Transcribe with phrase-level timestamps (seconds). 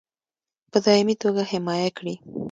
[0.71, 2.15] په دایمي توګه حمایه کړي.